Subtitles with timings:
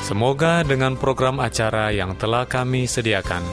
[0.00, 3.44] Semoga dengan program acara yang telah kami sediakan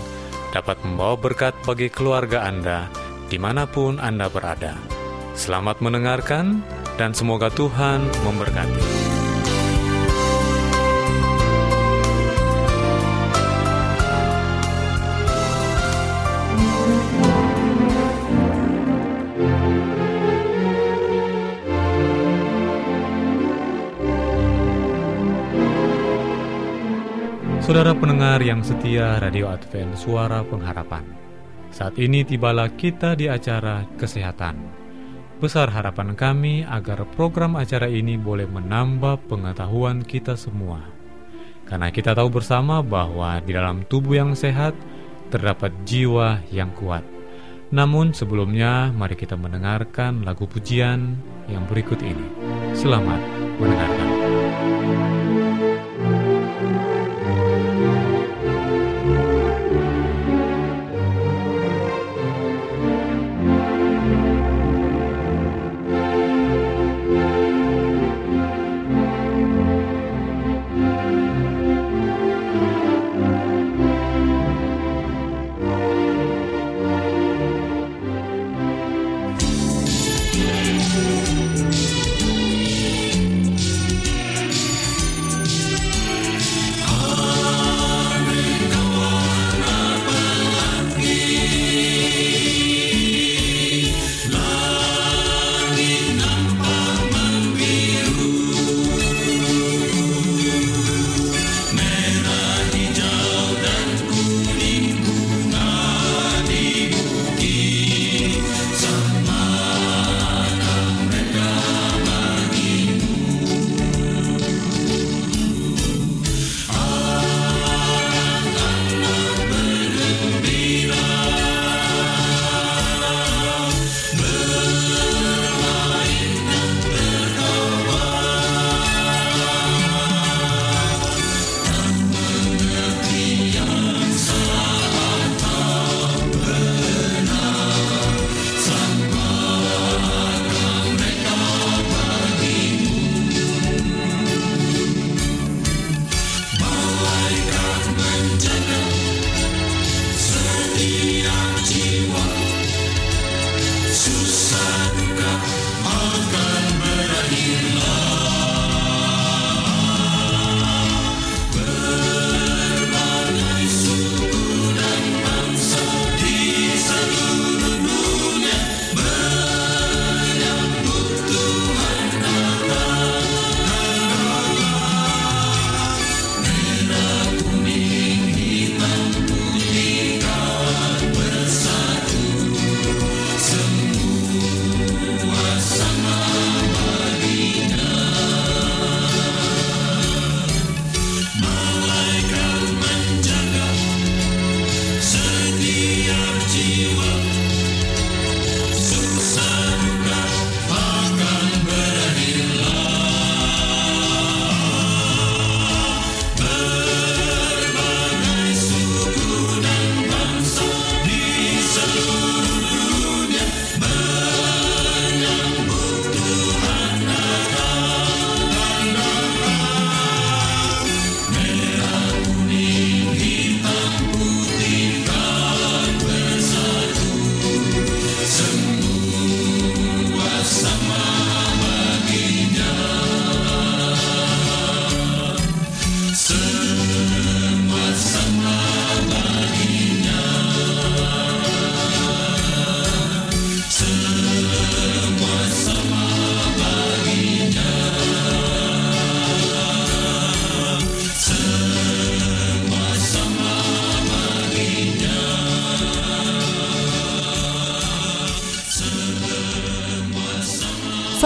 [0.56, 2.88] dapat membawa berkat bagi keluarga Anda
[3.28, 4.74] di mana pun Anda berada.
[5.38, 6.64] Selamat mendengarkan
[6.98, 8.97] dan semoga Tuhan memberkati.
[27.68, 31.04] Saudara pendengar yang setia Radio Advent Suara Pengharapan.
[31.68, 34.56] Saat ini tibalah kita di acara Kesehatan.
[35.44, 40.80] Besar harapan kami agar program acara ini boleh menambah pengetahuan kita semua.
[41.68, 44.72] Karena kita tahu bersama bahwa di dalam tubuh yang sehat
[45.28, 47.04] terdapat jiwa yang kuat.
[47.76, 51.20] Namun sebelumnya mari kita mendengarkan lagu pujian
[51.52, 52.32] yang berikut ini.
[52.72, 53.20] Selamat
[53.60, 54.08] mendengarkan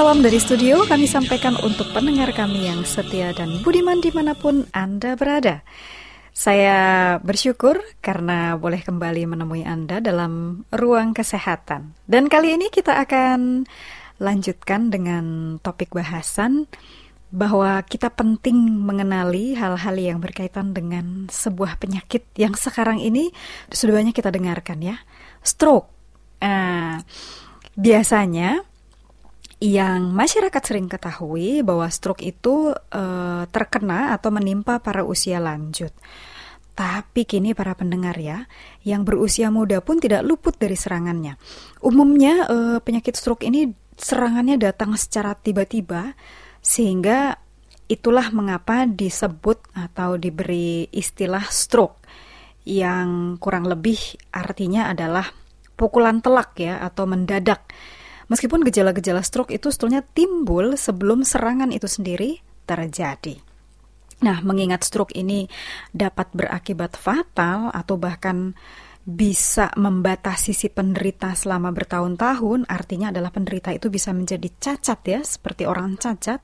[0.01, 4.65] Salam dari studio kami sampaikan untuk pendengar kami yang setia dan budiman di mana pun
[4.74, 5.62] Anda berada.
[6.33, 11.94] Saya bersyukur karena boleh kembali menemui Anda dalam ruang kesehatan.
[12.09, 13.69] Dan kali ini kita akan
[14.18, 15.25] lanjutkan dengan
[15.62, 16.65] topik bahasan
[17.30, 23.30] bahwa kita penting mengenali hal-hal yang berkaitan dengan sebuah penyakit yang sekarang ini
[23.69, 24.97] sudah banyak kita dengarkan ya,
[25.45, 25.94] stroke.
[26.42, 27.06] Nah,
[27.77, 28.70] biasanya
[29.62, 35.94] yang masyarakat sering ketahui bahwa stroke itu uh, terkena atau menimpa para usia lanjut.
[36.74, 38.50] Tapi kini para pendengar ya,
[38.81, 41.38] yang berusia muda pun tidak luput dari serangannya.
[41.86, 43.69] Umumnya uh, penyakit stroke ini
[44.02, 46.18] serangannya datang secara tiba-tiba
[46.57, 47.38] sehingga
[47.86, 52.02] itulah mengapa disebut atau diberi istilah stroke
[52.66, 55.30] yang kurang lebih artinya adalah
[55.78, 57.68] pukulan telak ya atau mendadak
[58.31, 63.36] Meskipun gejala-gejala stroke itu sebetulnya timbul sebelum serangan itu sendiri terjadi.
[64.24, 65.51] Nah, mengingat stroke ini
[65.92, 68.56] dapat berakibat fatal atau bahkan
[69.01, 75.66] bisa membatasi si penderita selama bertahun-tahun, artinya adalah penderita itu bisa menjadi cacat ya, seperti
[75.66, 76.39] orang cacat.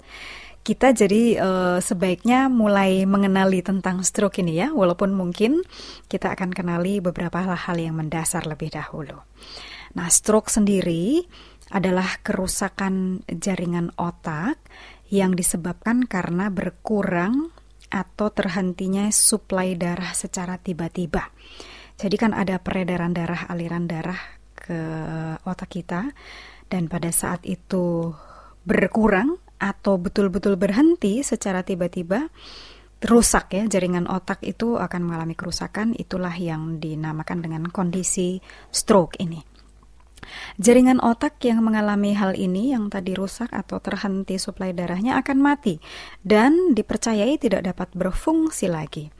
[0.66, 5.63] Kita jadi uh, sebaiknya mulai mengenali tentang stroke ini ya, walaupun mungkin
[6.10, 9.22] kita akan kenali beberapa hal-hal yang mendasar lebih dahulu.
[9.95, 11.24] Nah, stroke sendiri
[11.72, 14.60] adalah kerusakan jaringan otak
[15.12, 17.52] yang disebabkan karena berkurang
[17.88, 21.31] atau terhentinya suplai darah secara tiba-tiba.
[21.98, 24.19] Jadi kan ada peredaran darah, aliran darah
[24.54, 24.80] ke
[25.48, 26.12] otak kita
[26.68, 28.12] dan pada saat itu
[28.68, 32.30] berkurang atau betul-betul berhenti secara tiba-tiba
[32.98, 38.42] rusak ya jaringan otak itu akan mengalami kerusakan itulah yang dinamakan dengan kondisi
[38.74, 39.56] stroke ini.
[40.57, 45.79] Jaringan otak yang mengalami hal ini yang tadi rusak atau terhenti suplai darahnya akan mati
[46.24, 49.12] dan dipercayai tidak dapat berfungsi lagi.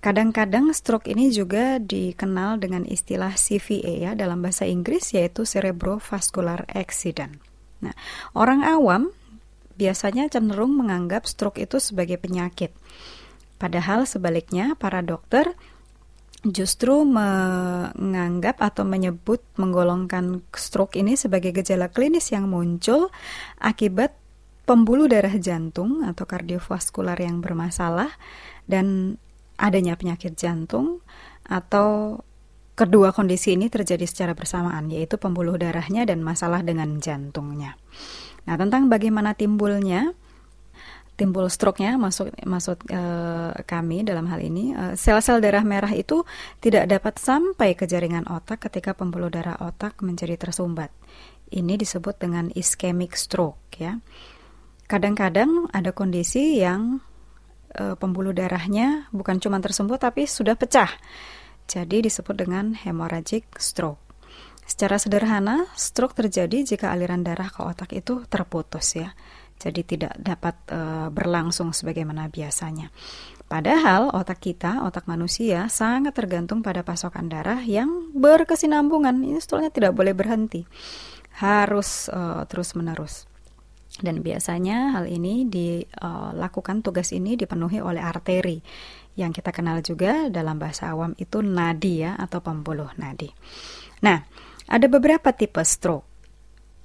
[0.00, 7.36] Kadang-kadang stroke ini juga dikenal dengan istilah CVA ya dalam bahasa Inggris yaitu cerebrovascular accident.
[7.84, 7.92] Nah,
[8.32, 9.12] orang awam
[9.76, 12.72] biasanya cenderung menganggap stroke itu sebagai penyakit.
[13.60, 15.52] Padahal sebaliknya para dokter
[16.40, 23.12] justru menganggap atau menyebut menggolongkan stroke ini sebagai gejala klinis yang muncul
[23.60, 24.16] akibat
[24.64, 28.08] pembuluh darah jantung atau kardiovaskular yang bermasalah
[28.64, 29.18] dan
[29.60, 31.04] adanya penyakit jantung
[31.44, 32.22] atau
[32.72, 37.76] kedua kondisi ini terjadi secara bersamaan yaitu pembuluh darahnya dan masalah dengan jantungnya.
[38.48, 40.16] Nah, tentang bagaimana timbulnya
[41.20, 46.24] timbul stroke-nya masuk masuk uh, kami dalam hal ini uh, sel-sel darah merah itu
[46.64, 50.88] tidak dapat sampai ke jaringan otak ketika pembuluh darah otak menjadi tersumbat.
[51.52, 54.00] Ini disebut dengan ischemic stroke ya.
[54.88, 57.04] Kadang-kadang ada kondisi yang
[57.76, 60.88] uh, pembuluh darahnya bukan cuma tersumbat tapi sudah pecah.
[61.68, 64.00] Jadi disebut dengan hemorrhagic stroke.
[64.64, 69.12] Secara sederhana, stroke terjadi jika aliran darah ke otak itu terputus ya
[69.60, 72.88] jadi tidak dapat uh, berlangsung sebagaimana biasanya.
[73.50, 79.20] Padahal otak kita, otak manusia sangat tergantung pada pasokan darah yang berkesinambungan.
[79.26, 80.62] Ini sebetulnya tidak boleh berhenti.
[81.42, 83.26] Harus uh, terus-menerus.
[83.98, 88.62] Dan biasanya hal ini dilakukan uh, tugas ini dipenuhi oleh arteri
[89.18, 93.28] yang kita kenal juga dalam bahasa awam itu nadi ya atau pembuluh nadi.
[94.06, 94.22] Nah,
[94.70, 96.06] ada beberapa tipe stroke.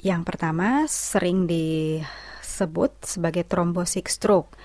[0.02, 2.02] Yang pertama sering di
[2.56, 4.56] disebut sebagai trombosik stroke.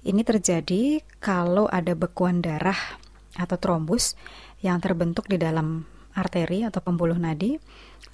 [0.00, 2.96] Ini terjadi kalau ada bekuan darah
[3.36, 4.16] atau trombus
[4.64, 5.84] yang terbentuk di dalam
[6.16, 7.60] arteri atau pembuluh nadi.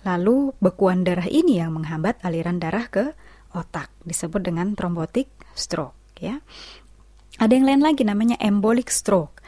[0.03, 3.15] Lalu bekuan darah ini yang menghambat aliran darah ke
[3.55, 6.43] otak, disebut dengan trombotic stroke ya.
[7.39, 9.39] Ada yang lain lagi namanya embolic stroke.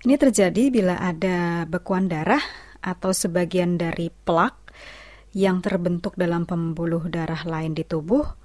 [0.00, 2.40] Ini terjadi bila ada bekuan darah
[2.80, 4.56] atau sebagian dari plak
[5.36, 8.39] yang terbentuk dalam pembuluh darah lain di tubuh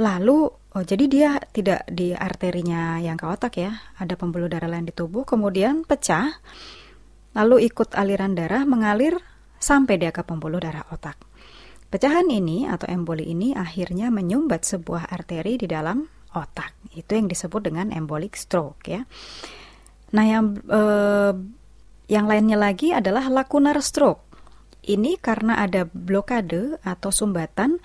[0.00, 4.88] Lalu, oh, jadi dia tidak di arterinya yang ke otak ya, ada pembuluh darah lain
[4.88, 6.32] di tubuh, kemudian pecah,
[7.36, 9.20] lalu ikut aliran darah mengalir
[9.60, 11.20] sampai dia ke pembuluh darah otak.
[11.92, 16.72] Pecahan ini atau emboli ini akhirnya menyumbat sebuah arteri di dalam otak.
[16.96, 19.04] Itu yang disebut dengan embolic stroke ya.
[20.16, 21.32] Nah, yang eh,
[22.08, 24.24] yang lainnya lagi adalah lacunar stroke.
[24.82, 27.76] Ini karena ada blokade atau sumbatan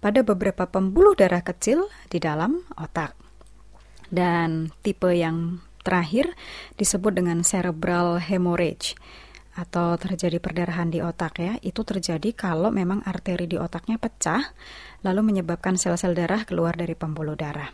[0.00, 3.16] pada beberapa pembuluh darah kecil di dalam otak.
[4.06, 6.34] Dan tipe yang terakhir
[6.78, 8.94] disebut dengan cerebral hemorrhage
[9.56, 14.52] atau terjadi perdarahan di otak ya, itu terjadi kalau memang arteri di otaknya pecah
[15.00, 17.72] lalu menyebabkan sel-sel darah keluar dari pembuluh darah.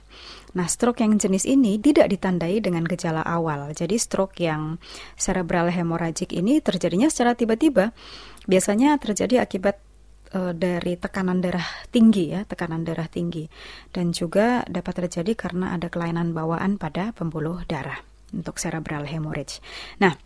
[0.55, 3.75] Nah, stroke yang jenis ini tidak ditandai dengan gejala awal.
[3.75, 4.79] Jadi stroke yang
[5.19, 7.91] cerebral hemorrhagic ini terjadinya secara tiba-tiba.
[8.47, 9.83] Biasanya terjadi akibat
[10.34, 13.48] uh, dari tekanan darah tinggi ya, tekanan darah tinggi.
[13.92, 18.00] Dan juga dapat terjadi karena ada kelainan bawaan pada pembuluh darah
[18.32, 19.60] untuk cerebral hemorrhage.
[20.00, 20.16] Nah,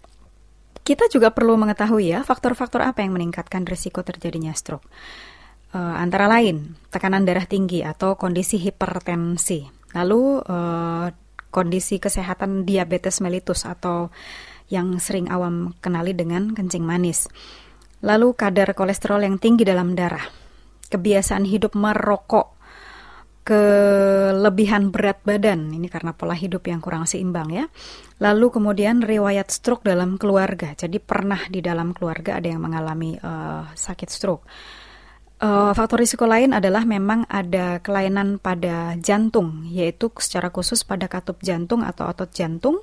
[0.86, 4.86] kita juga perlu mengetahui ya faktor-faktor apa yang meningkatkan risiko terjadinya stroke.
[5.75, 9.66] Uh, antara lain tekanan darah tinggi atau kondisi hipertensi,
[9.98, 11.10] lalu uh,
[11.50, 14.14] kondisi kesehatan diabetes mellitus atau
[14.70, 17.26] yang sering awam kenali dengan kencing manis.
[18.05, 20.25] Lalu kadar kolesterol yang tinggi dalam darah,
[20.93, 22.57] kebiasaan hidup merokok,
[23.47, 27.65] kelebihan berat badan ini karena pola hidup yang kurang seimbang ya.
[28.19, 30.75] Lalu kemudian riwayat stroke dalam keluarga.
[30.75, 34.45] Jadi pernah di dalam keluarga ada yang mengalami uh, sakit stroke.
[35.37, 41.45] Uh, faktor risiko lain adalah memang ada kelainan pada jantung, yaitu secara khusus pada katup
[41.45, 42.81] jantung atau otot jantung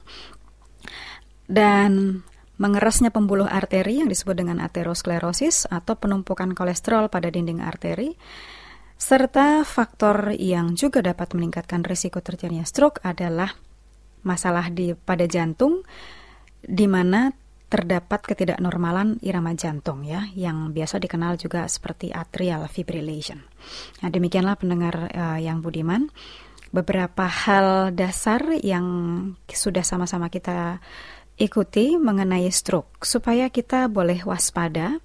[1.50, 2.22] dan
[2.62, 8.14] mengerasnya pembuluh arteri yang disebut dengan aterosklerosis atau penumpukan kolesterol pada dinding arteri
[8.94, 13.52] serta faktor yang juga dapat meningkatkan risiko terjadinya stroke adalah
[14.24, 15.84] masalah di pada jantung
[16.64, 17.36] di mana
[17.68, 23.42] terdapat ketidaknormalan irama jantung ya yang biasa dikenal juga seperti atrial fibrillation.
[24.06, 26.08] Nah, demikianlah pendengar uh, yang budiman
[26.70, 28.86] beberapa hal dasar yang
[29.50, 30.78] sudah sama-sama kita
[31.38, 35.02] ikuti mengenai stroke supaya kita boleh waspada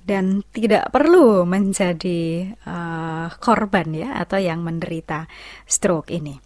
[0.00, 5.28] dan tidak perlu menjadi uh, korban ya atau yang menderita
[5.68, 6.40] stroke ini.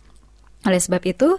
[0.64, 1.38] Oleh sebab itu,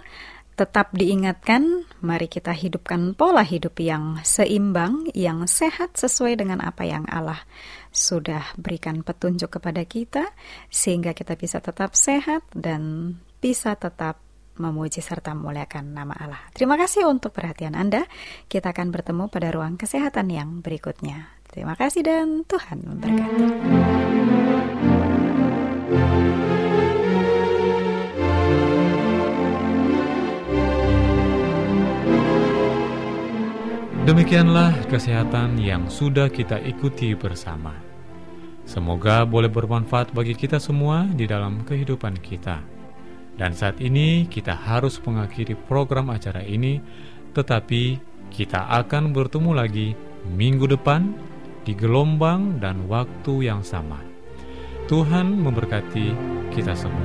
[0.56, 7.04] tetap diingatkan, mari kita hidupkan pola hidup yang seimbang, yang sehat sesuai dengan apa yang
[7.12, 7.44] Allah
[7.92, 10.24] sudah berikan petunjuk kepada kita,
[10.72, 14.25] sehingga kita bisa tetap sehat dan bisa tetap
[14.56, 16.42] memuji serta memuliakan nama Allah.
[16.52, 18.04] Terima kasih untuk perhatian Anda.
[18.48, 21.32] Kita akan bertemu pada ruang kesehatan yang berikutnya.
[21.48, 23.44] Terima kasih dan Tuhan memberkati.
[34.06, 37.74] Demikianlah kesehatan yang sudah kita ikuti bersama.
[38.62, 42.75] Semoga boleh bermanfaat bagi kita semua di dalam kehidupan kita.
[43.36, 46.80] Dan saat ini kita harus mengakhiri program acara ini,
[47.36, 48.00] tetapi
[48.32, 49.88] kita akan bertemu lagi
[50.24, 51.12] minggu depan
[51.68, 54.00] di gelombang dan waktu yang sama.
[54.88, 56.06] Tuhan memberkati
[56.54, 57.04] kita semua.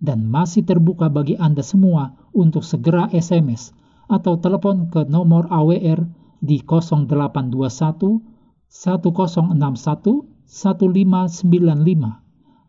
[0.00, 3.76] dan masih terbuka bagi Anda semua untuk segera SMS
[4.08, 6.08] atau telepon ke nomor AWR
[6.40, 8.24] di 0821
[8.66, 12.18] 1061 1595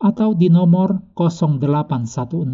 [0.02, 2.46] atau di nomor 0816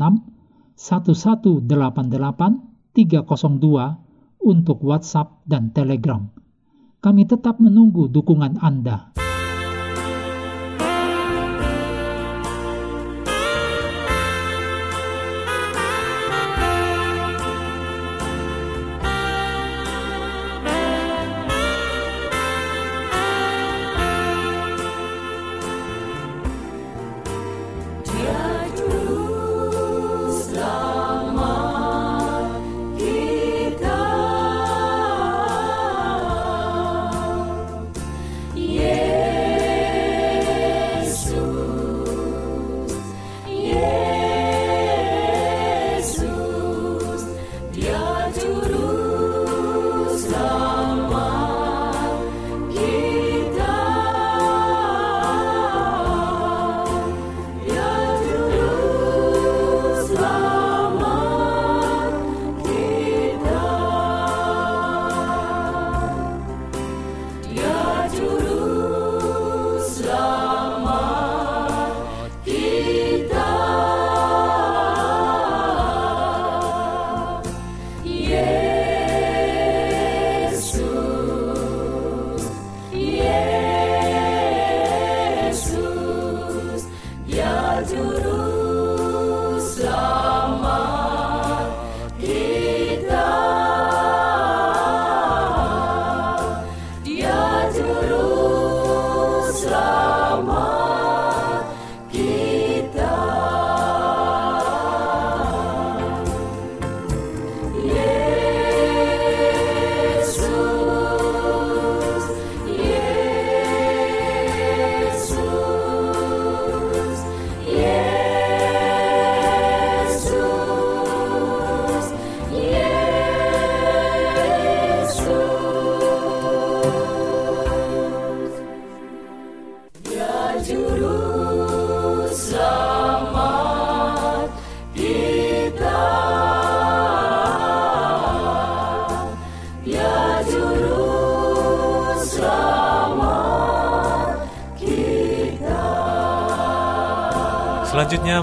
[0.78, 6.22] 1188 302 untuk WhatsApp dan Telegram.
[7.02, 9.27] Kami tetap menunggu dukungan Anda.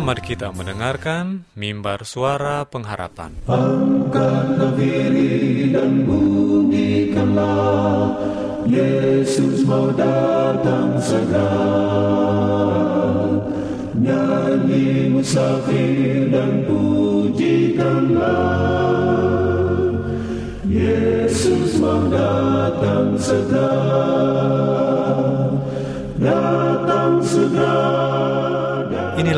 [0.05, 3.33] Mari kita mendengarkan mimbar suara pengharapan.
[5.75, 8.13] Dan bunyikanlah
[8.69, 11.57] Yesus mau datang segera
[13.97, 18.29] Nyanyi musafir dan pujikanlah
[20.69, 24.74] Yesus mau datang segera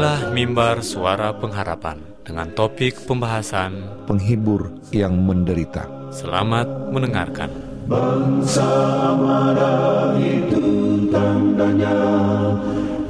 [0.07, 5.83] Inilah mimbar suara pengharapan dengan topik pembahasan penghibur yang menderita.
[6.15, 7.51] Selamat mendengarkan.
[7.91, 8.71] Bangsa
[9.19, 10.63] marah itu
[11.11, 11.99] tandanya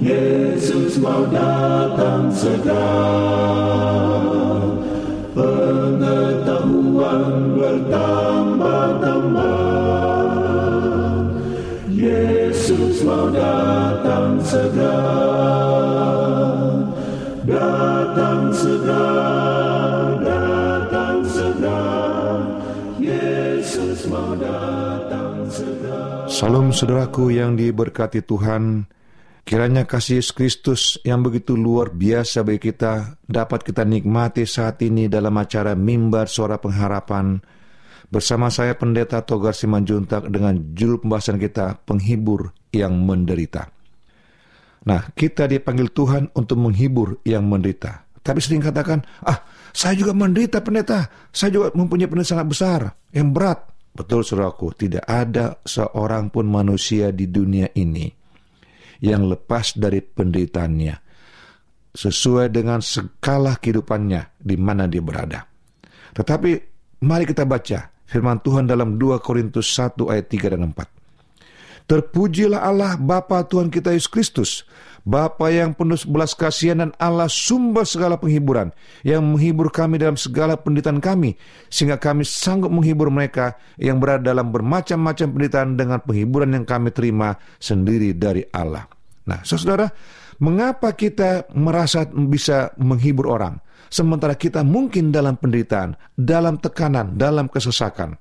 [0.00, 2.88] Yesus mau datang segera
[5.36, 9.52] Pengetahuan bertambah-tambah
[11.92, 15.76] Yesus mau datang segera
[17.46, 19.06] Datang segera
[20.18, 21.82] Datang segera
[22.98, 28.90] Yesus mau datang segera Salam saudaraku yang diberkati Tuhan,
[29.46, 35.38] kiranya kasih Kristus yang begitu luar biasa bagi kita dapat kita nikmati saat ini dalam
[35.38, 37.38] acara Mimbar Suara Pengharapan
[38.10, 43.75] bersama saya Pendeta Togar Simanjuntak dengan judul pembahasan kita Penghibur yang Menderita.
[44.86, 48.06] Nah, kita dipanggil Tuhan untuk menghibur yang menderita.
[48.22, 49.42] Tapi sering katakan, ah,
[49.74, 51.10] saya juga menderita pendeta.
[51.34, 53.66] Saya juga mempunyai penderitaan sangat besar, yang berat.
[53.96, 58.06] Betul saudaraku, tidak ada seorang pun manusia di dunia ini
[59.02, 60.94] yang lepas dari penderitaannya.
[61.96, 65.48] Sesuai dengan skala kehidupannya di mana dia berada.
[66.12, 66.50] Tetapi
[67.04, 70.95] mari kita baca firman Tuhan dalam 2 Korintus 1 ayat 3 dan 4.
[71.86, 74.50] Terpujilah Allah Bapa Tuhan kita Yesus Kristus,
[75.06, 78.74] Bapa yang penuh belas kasihan dan Allah sumber segala penghiburan,
[79.06, 81.38] yang menghibur kami dalam segala penderitaan kami,
[81.70, 87.38] sehingga kami sanggup menghibur mereka yang berada dalam bermacam-macam penderitaan dengan penghiburan yang kami terima
[87.62, 88.90] sendiri dari Allah.
[89.30, 89.86] Nah, saudara,
[90.42, 93.62] mengapa kita merasa bisa menghibur orang,
[93.94, 98.18] sementara kita mungkin dalam penderitaan, dalam tekanan, dalam kesesakan?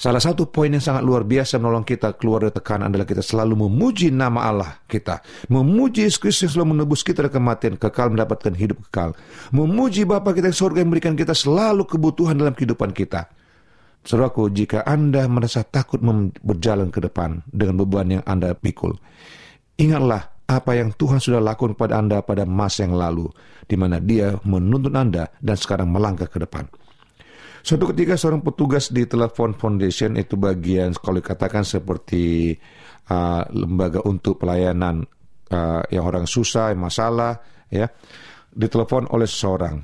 [0.00, 3.68] Salah satu poin yang sangat luar biasa menolong kita keluar dari tekanan adalah kita selalu
[3.68, 5.20] memuji nama Allah kita.
[5.52, 9.12] Memuji Yesus Kristus selalu menebus kita dari kematian, kekal mendapatkan hidup kekal.
[9.52, 13.28] Memuji Bapa kita yang surga yang memberikan kita selalu kebutuhan dalam kehidupan kita.
[14.00, 16.00] Saudaraku, jika Anda merasa takut
[16.40, 18.96] berjalan ke depan dengan beban yang Anda pikul,
[19.76, 23.28] ingatlah apa yang Tuhan sudah lakukan kepada Anda pada masa yang lalu,
[23.68, 26.79] di mana Dia menuntun Anda dan sekarang melangkah ke depan.
[27.60, 32.56] Suatu ketika seorang petugas di Telepon Foundation itu bagian kalau dikatakan seperti
[33.12, 35.04] uh, lembaga untuk pelayanan
[35.52, 37.36] uh, yang orang susah, yang masalah,
[37.68, 37.84] ya,
[38.50, 39.76] ditelepon oleh seseorang.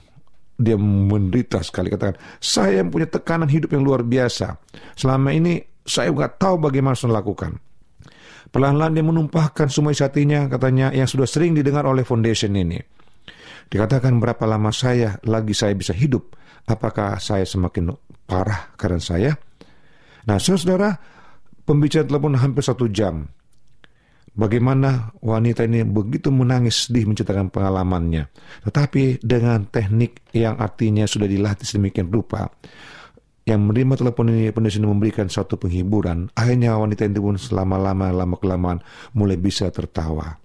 [0.57, 4.57] Dia menderita sekali katakan, saya yang punya tekanan hidup yang luar biasa.
[4.97, 7.61] Selama ini saya nggak tahu bagaimana harus melakukan.
[8.49, 12.81] Pelan-pelan dia menumpahkan semua isi hatinya, katanya yang sudah sering didengar oleh foundation ini.
[13.69, 16.33] Dikatakan berapa lama saya lagi saya bisa hidup
[16.67, 17.95] Apakah saya semakin
[18.27, 19.33] parah karena saya?
[20.27, 20.91] Nah, saudara,
[21.63, 23.31] pembicaraan telepon hampir satu jam.
[24.37, 28.29] Bagaimana wanita ini begitu menangis sedih menceritakan pengalamannya.
[28.69, 32.51] Tetapi dengan teknik yang artinya sudah dilatih sedemikian rupa,
[33.47, 38.83] yang menerima telepon ini ini memberikan suatu penghiburan, akhirnya wanita ini pun selama-lama, lama-kelamaan
[39.15, 40.43] mulai bisa tertawa.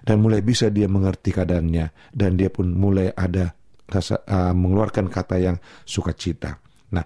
[0.00, 1.92] Dan mulai bisa dia mengerti keadaannya.
[2.08, 3.52] Dan dia pun mulai ada
[3.88, 6.60] uh, mengeluarkan kata yang sukacita.
[6.92, 7.04] Nah,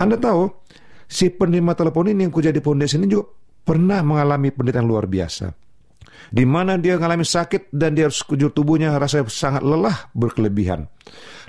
[0.00, 0.48] Anda tahu,
[1.06, 3.30] si penerima telepon ini yang kujadi foundation ini juga
[3.66, 5.52] pernah mengalami penderitaan luar biasa.
[6.26, 10.88] Di mana dia mengalami sakit dan dia harus kujur tubuhnya rasa sangat lelah berkelebihan.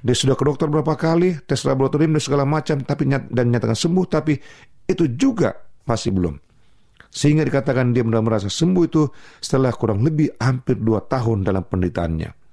[0.06, 4.06] Dia sudah ke dokter berapa kali, tes laboratorium dan segala macam, tapi dan nyatakan sembuh,
[4.06, 4.38] tapi
[4.86, 5.56] itu juga
[5.88, 6.36] masih belum.
[7.10, 9.10] Sehingga dikatakan dia benar merasa sembuh itu
[9.42, 12.47] setelah kurang lebih hampir dua tahun dalam penderitaannya.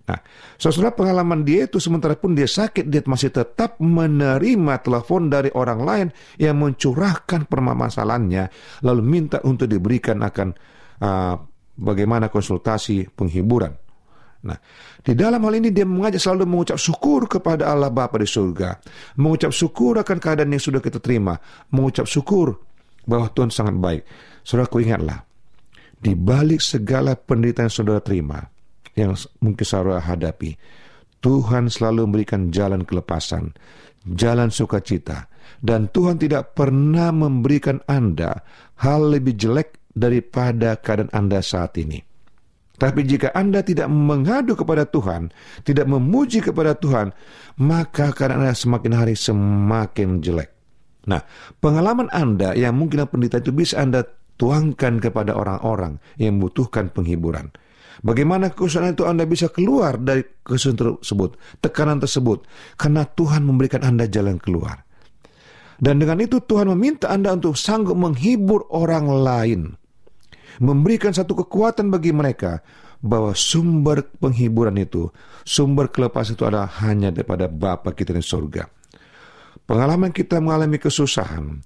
[0.00, 0.18] Nah,
[0.58, 5.80] saudara pengalaman dia itu sementara pun dia sakit, dia masih tetap menerima telepon dari orang
[5.86, 6.06] lain
[6.40, 8.50] yang mencurahkan permasalahannya,
[8.82, 10.48] lalu minta untuk diberikan akan
[11.04, 11.34] uh,
[11.78, 13.70] bagaimana konsultasi penghiburan.
[14.40, 14.56] Nah,
[15.04, 18.80] di dalam hal ini dia mengajak selalu mengucap syukur kepada Allah Bapa di surga,
[19.20, 21.36] mengucap syukur akan keadaan yang sudah kita terima,
[21.68, 22.56] mengucap syukur
[23.04, 24.02] bahwa Tuhan sangat baik.
[24.40, 25.20] Saudaraku ingatlah,
[26.00, 28.40] di balik segala penderitaan yang saudara terima,
[28.94, 30.56] yang mungkin saudara hadapi.
[31.20, 33.52] Tuhan selalu memberikan jalan kelepasan,
[34.08, 35.28] jalan sukacita,
[35.60, 38.40] dan Tuhan tidak pernah memberikan Anda
[38.80, 42.00] hal lebih jelek daripada keadaan Anda saat ini.
[42.80, 45.28] Tapi jika Anda tidak mengadu kepada Tuhan,
[45.68, 47.12] tidak memuji kepada Tuhan,
[47.60, 50.48] maka keadaan Anda semakin hari semakin jelek.
[51.04, 51.20] Nah,
[51.60, 54.08] pengalaman Anda yang mungkin pendeta itu bisa Anda
[54.40, 57.52] tuangkan kepada orang-orang yang membutuhkan penghiburan.
[58.00, 62.48] Bagaimana kesusahan itu Anda bisa keluar dari kesusahan tersebut, tekanan tersebut,
[62.80, 64.84] karena Tuhan memberikan Anda jalan keluar.
[65.80, 69.80] Dan dengan itu Tuhan meminta Anda untuk sanggup menghibur orang lain
[70.60, 72.60] memberikan satu kekuatan bagi mereka
[73.00, 75.08] bahwa sumber penghiburan itu,
[75.40, 78.68] sumber kelepasan itu adalah hanya daripada Bapa kita di surga.
[79.64, 81.64] Pengalaman kita mengalami kesusahan,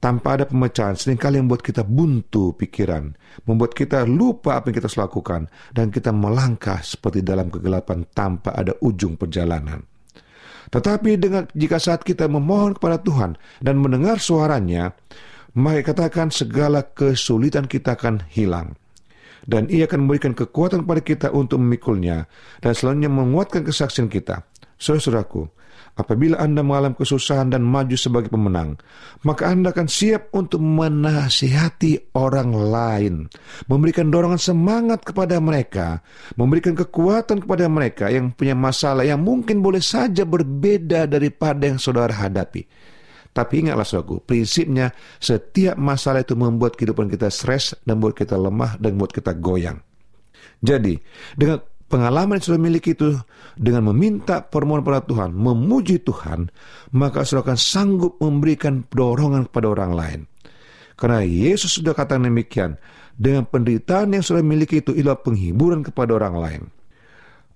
[0.00, 3.12] tanpa ada pemecahan sering kali membuat kita buntu pikiran,
[3.44, 8.72] membuat kita lupa apa yang kita lakukan, dan kita melangkah seperti dalam kegelapan tanpa ada
[8.80, 9.84] ujung perjalanan.
[10.72, 14.96] Tetapi dengan jika saat kita memohon kepada Tuhan dan mendengar suaranya,
[15.52, 18.78] maka katakan segala kesulitan kita akan hilang.
[19.40, 22.28] Dan ia akan memberikan kekuatan kepada kita untuk memikulnya
[22.60, 24.44] dan selalunya menguatkan kesaksian kita.
[24.76, 25.48] Saudaraku,
[25.96, 28.78] apabila Anda mengalami kesusahan dan maju sebagai pemenang,
[29.22, 33.14] maka Anda akan siap untuk menasihati orang lain,
[33.66, 36.02] memberikan dorongan semangat kepada mereka,
[36.34, 42.12] memberikan kekuatan kepada mereka yang punya masalah yang mungkin boleh saja berbeda daripada yang saudara
[42.12, 42.66] hadapi.
[43.30, 44.90] Tapi ingatlah saudaraku, prinsipnya
[45.22, 49.78] setiap masalah itu membuat kehidupan kita stres dan membuat kita lemah dan membuat kita goyang.
[50.60, 50.98] Jadi,
[51.38, 53.18] dengan pengalaman yang sudah miliki itu,
[53.58, 56.46] dengan meminta permohonan pada Tuhan, memuji Tuhan,
[56.94, 60.20] maka saudara akan sanggup memberikan dorongan kepada orang lain.
[60.94, 62.78] Karena Yesus sudah katakan demikian,
[63.18, 66.62] dengan penderitaan yang sudah miliki itu ialah penghiburan kepada orang lain.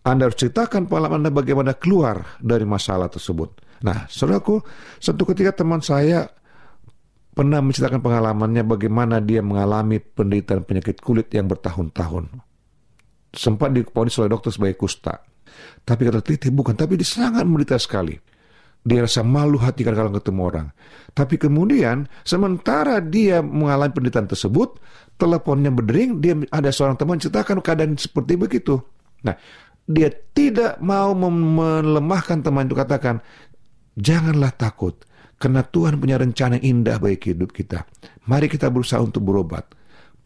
[0.05, 3.65] Anda harus ceritakan pengalaman Anda bagaimana keluar dari masalah tersebut.
[3.81, 4.61] Nah, saudaraku,
[5.01, 6.29] satu ketika teman saya
[7.33, 12.54] pernah menceritakan pengalamannya bagaimana dia mengalami penderitaan penyakit kulit yang bertahun-tahun.
[13.35, 15.19] Sempat diponis oleh dokter sebagai kusta.
[15.85, 18.17] Tapi kata teliti bukan, tapi dia sangat menderita sekali.
[18.85, 20.67] Dia rasa malu hati kalau ketemu orang.
[21.17, 24.77] Tapi kemudian, sementara dia mengalami penderitaan tersebut,
[25.17, 28.77] teleponnya berdering, dia ada seorang teman ceritakan keadaan seperti begitu.
[29.25, 29.33] Nah,
[29.89, 33.25] dia tidak mau melemahkan teman itu katakan,
[33.95, 35.07] Janganlah takut,
[35.39, 37.87] karena Tuhan punya rencana indah bagi hidup kita.
[38.27, 39.71] Mari kita berusaha untuk berobat.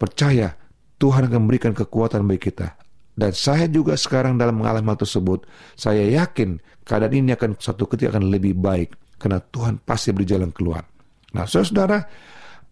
[0.01, 0.57] Percaya,
[0.97, 2.88] Tuhan akan memberikan kekuatan bagi kita.
[3.19, 5.43] Dan saya juga sekarang dalam mengalami hal tersebut,
[5.75, 8.95] saya yakin keadaan ini akan satu ketika akan lebih baik.
[9.19, 10.87] Karena Tuhan pasti beri jalan keluar.
[11.35, 11.99] Nah, saudara-saudara,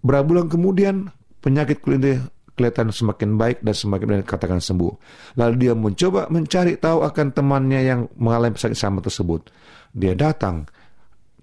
[0.06, 1.10] berapa bulan kemudian
[1.42, 2.22] penyakit kulit
[2.54, 4.94] kelihatan semakin baik dan semakin katakan sembuh.
[5.34, 9.50] Lalu dia mencoba mencari tahu akan temannya yang mengalami penyakit sama tersebut.
[9.90, 10.70] Dia datang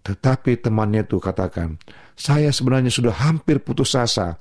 [0.04, 1.80] tetapi temannya itu katakan,
[2.20, 4.36] saya sebenarnya sudah hampir putus asa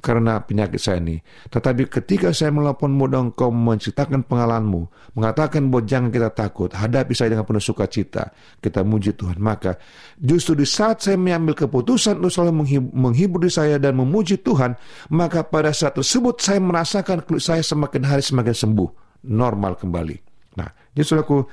[0.00, 1.20] karena penyakit saya ini.
[1.52, 7.36] Tetapi ketika saya melapor mudah engkau menceritakan pengalamanmu, mengatakan bahwa jangan kita takut, hadapi saya
[7.36, 9.36] dengan penuh sukacita, kita muji Tuhan.
[9.38, 9.76] Maka
[10.16, 14.74] justru di saat saya mengambil keputusan untuk selalu menghibur, diri saya dan memuji Tuhan,
[15.12, 18.90] maka pada saat tersebut saya merasakan kulit saya semakin hari semakin sembuh,
[19.28, 20.16] normal kembali.
[20.58, 21.46] Nah, jadi aku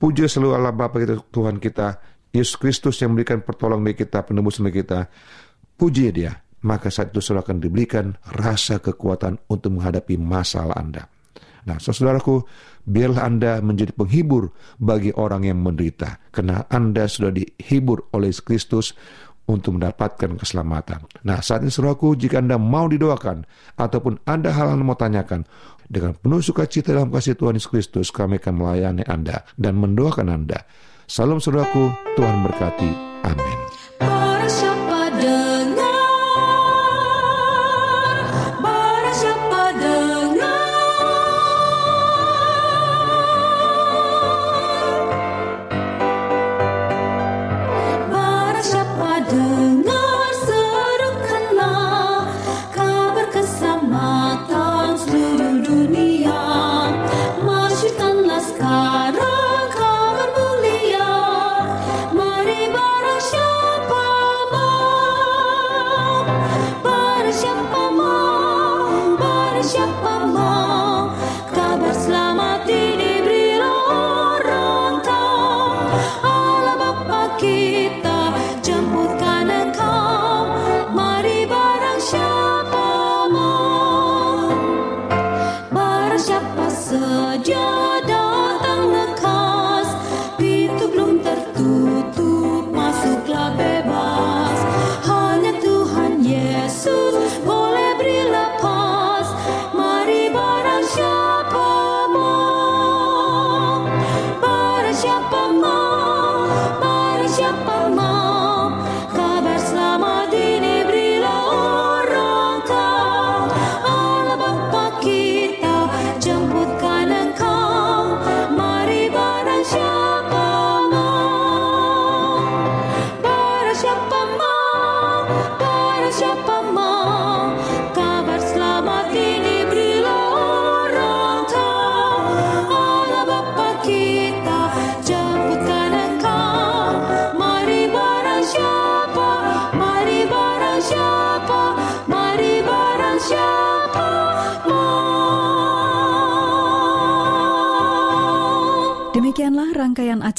[0.00, 2.00] puji selalu Allah Bapa kita, Tuhan kita,
[2.34, 5.06] Yesus Kristus yang memberikan pertolongan bagi kita, penebus bagi kita,
[5.78, 11.06] puji dia, maka saat itu saudara akan diberikan rasa kekuatan untuk menghadapi masalah Anda.
[11.62, 12.42] Nah, saudaraku,
[12.82, 14.50] biarlah Anda menjadi penghibur
[14.82, 18.98] bagi orang yang menderita, karena Anda sudah dihibur oleh Kristus
[19.46, 21.06] untuk mendapatkan keselamatan.
[21.26, 23.46] Nah, saat ini saudaraku, jika Anda mau didoakan,
[23.78, 25.46] ataupun ada hal yang mau tanyakan,
[25.92, 30.64] dengan penuh sukacita dalam kasih Tuhan Yesus Kristus, kami akan melayani Anda dan mendoakan Anda.
[31.04, 32.90] Salam saudaraku, Tuhan berkati.
[33.28, 33.58] Amin.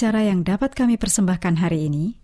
[0.03, 2.19] Acara yang dapat kami persembahkan hari ini.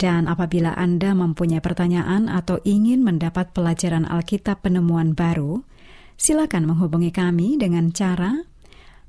[0.00, 5.60] Dan apabila Anda mempunyai pertanyaan atau ingin mendapat pelajaran Alkitab penemuan baru,
[6.16, 8.48] silakan menghubungi kami dengan cara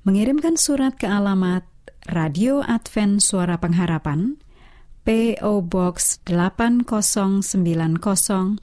[0.04, 1.63] mengirimkan surat ke alamat
[2.12, 4.36] Radio Advent Suara Pengharapan,
[5.08, 8.60] PO Box 8090,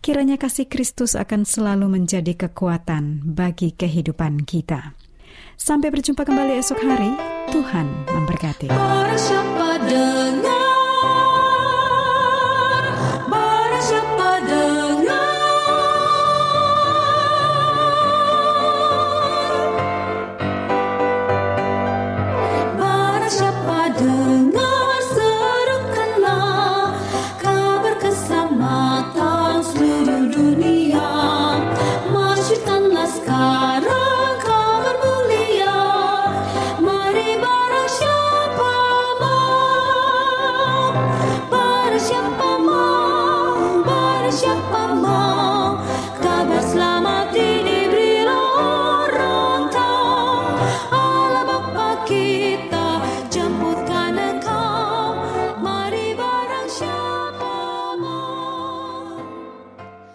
[0.00, 4.96] Kiranya kasih Kristus akan selalu menjadi kekuatan bagi kehidupan kita.
[5.60, 7.12] Sampai berjumpa kembali esok hari,
[7.52, 8.72] Tuhan memberkati.
[9.20, 9.84] Siapa